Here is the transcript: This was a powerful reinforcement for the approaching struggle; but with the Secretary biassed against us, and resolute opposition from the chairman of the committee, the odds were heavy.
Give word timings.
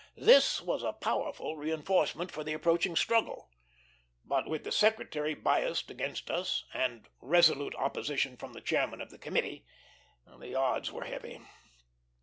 This 0.17 0.61
was 0.63 0.81
a 0.81 0.93
powerful 0.93 1.55
reinforcement 1.57 2.31
for 2.31 2.43
the 2.43 2.53
approaching 2.55 2.95
struggle; 2.95 3.51
but 4.25 4.47
with 4.47 4.63
the 4.63 4.71
Secretary 4.71 5.35
biassed 5.35 5.91
against 5.91 6.31
us, 6.31 6.65
and 6.73 7.07
resolute 7.21 7.75
opposition 7.75 8.35
from 8.35 8.53
the 8.53 8.61
chairman 8.61 8.99
of 8.99 9.11
the 9.11 9.19
committee, 9.19 9.63
the 10.39 10.55
odds 10.55 10.91
were 10.91 11.05
heavy. 11.05 11.41